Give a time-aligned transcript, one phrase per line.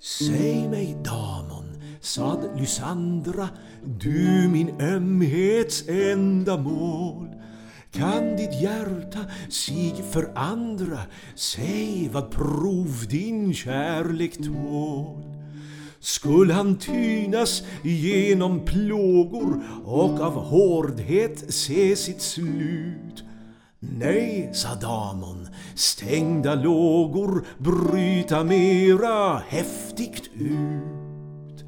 [0.00, 1.64] Säg mig damon,
[2.00, 3.48] sade Lysandra,
[3.84, 7.28] du min ömhets enda mål.
[7.92, 9.18] Kan ditt hjärta
[9.48, 10.98] sig för andra,
[11.34, 15.22] säg vad prov din kärlek tål.
[16.00, 23.24] Skull han tynas genom plågor och av hårdhet se sitt slut.
[23.98, 31.64] Nej, sa damon, stängda lågor bryta mera häftigt ut.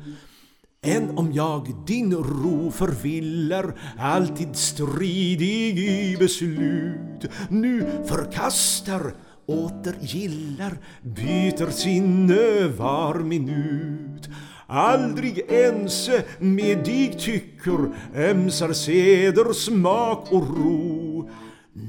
[0.82, 9.14] Än om jag din ro förvillar, alltid stridig i beslut, nu förkastar,
[9.46, 14.28] åter gillar, byter sinne var minut.
[14.66, 20.95] Aldrig ense med dig tycker, ömsar seder, smak och ro.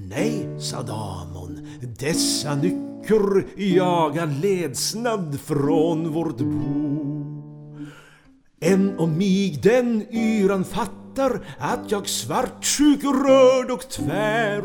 [0.10, 1.68] Nej, sa damon,
[2.00, 7.18] dessa nycker jaga ledsnad från vårt bo.
[8.62, 14.62] Än om mig den yran fattar att jag svartsjuk, rörd och tvär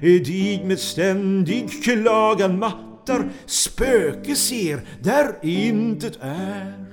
[0.00, 6.86] dig med ständig klagan mattar spöke ser där intet är.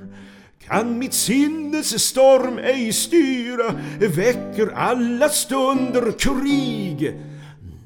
[0.67, 7.15] Kan mitt sinnes storm ej styra väcker alla stunder krig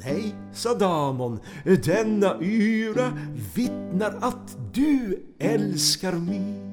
[0.05, 1.39] Nej, sa damon,
[1.85, 3.13] denna yra
[3.55, 6.67] vittnar att du älskar mig.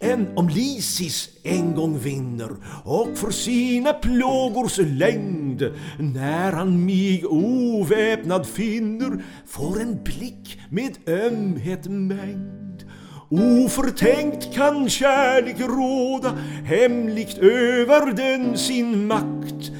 [0.00, 2.50] Än om Lysis en gång vinner
[2.84, 11.86] och för sina plågors längd när han mig oväpnad finner får en blick med ömhet
[11.86, 12.84] mängd.
[13.30, 19.72] Oförtänkt kan kärlek råda hemligt över den sin makt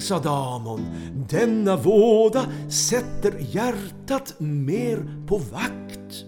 [0.00, 0.80] Sa damon,
[1.30, 6.24] denna våda sätter hjärtat mer på vakt.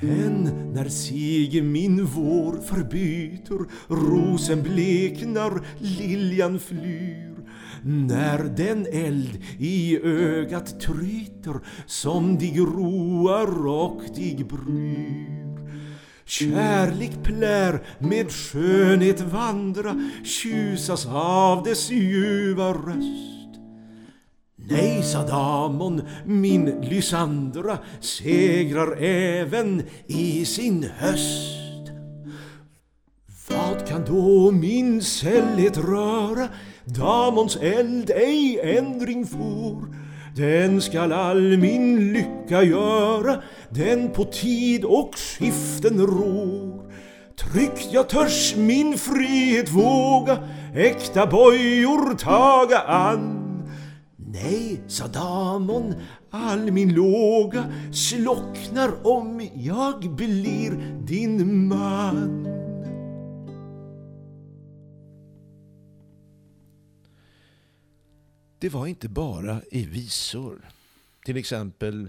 [0.00, 3.58] Än när sig min vår förbyter,
[3.88, 7.34] rosen bleknar, liljan flyr.
[7.82, 15.47] När den eld i ögat tryter som dig roar och dig bryr.
[16.28, 23.60] Kärlek plär med skönhet vandra, tjusas av dess ljuva röst.
[24.56, 31.90] Nej, sa damon, min Lysandra segrar även i sin höst.
[33.48, 36.48] Vad kan då min sällhet röra?
[36.84, 40.07] Damons eld ej ändring får.
[40.38, 46.92] Den skall all min lycka göra, den på tid och skiften rår.
[47.36, 50.38] Tryggt jag törs min frihet våga,
[50.74, 53.44] äkta bojor taga an.
[54.16, 55.94] Nej, sa damon,
[56.30, 60.70] all min låga slocknar om jag blir
[61.06, 62.57] din man.
[68.58, 70.68] Det var inte bara i visor.
[71.24, 72.08] Till exempel